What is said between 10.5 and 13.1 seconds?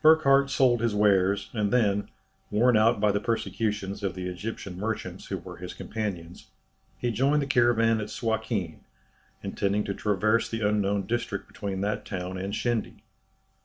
unknown district between that town and Shendy.